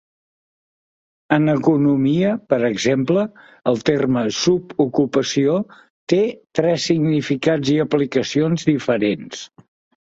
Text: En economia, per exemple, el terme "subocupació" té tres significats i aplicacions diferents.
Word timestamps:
En 1.35 1.51
economia, 1.53 2.31
per 2.53 2.59
exemple, 2.71 3.27
el 3.73 3.79
terme 3.91 4.25
"subocupació" 4.41 5.61
té 6.15 6.23
tres 6.63 6.91
significats 6.93 7.75
i 7.77 7.81
aplicacions 7.89 8.71
diferents. 8.75 9.49